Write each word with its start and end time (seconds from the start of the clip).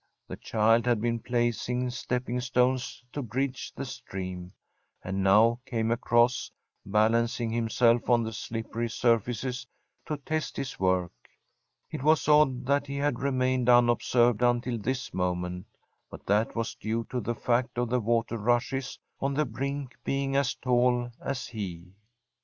The 0.27 0.35
child 0.37 0.87
had 0.87 0.99
been 0.99 1.19
placing 1.19 1.91
stepping 1.91 2.41
stones 2.41 3.03
to 3.13 3.21
bridge 3.21 3.71
the 3.75 3.85
stream, 3.85 4.51
and 5.03 5.21
now 5.21 5.59
came 5.67 5.91
across, 5.91 6.49
balancing 6.83 7.51
himself 7.51 8.09
on 8.09 8.23
the 8.23 8.33
slippery 8.33 8.89
surfaces 8.89 9.67
to 10.07 10.17
test 10.17 10.57
his 10.57 10.79
work. 10.79 11.11
It 11.91 12.01
was 12.01 12.27
odd 12.27 12.65
that 12.65 12.87
he 12.87 12.97
had 12.97 13.19
remained 13.19 13.69
unobserved 13.69 14.41
until 14.41 14.79
this 14.79 15.13
moment, 15.13 15.67
but 16.09 16.25
that 16.25 16.55
was 16.55 16.73
due 16.73 17.05
to 17.11 17.19
the 17.19 17.35
fact 17.35 17.77
of 17.77 17.89
the 17.91 17.99
water 17.99 18.39
rushes 18.39 18.97
on 19.19 19.35
the 19.35 19.45
brink 19.45 19.93
being 20.03 20.35
as 20.35 20.55
tall 20.55 21.11
as 21.23 21.45
he. 21.45 21.93